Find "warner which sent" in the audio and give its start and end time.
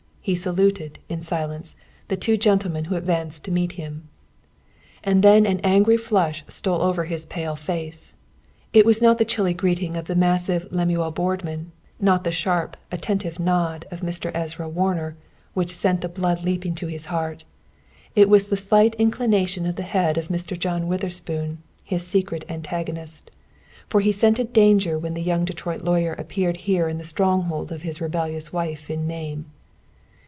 14.69-16.01